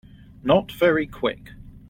[0.41, 1.51] Not very Quick.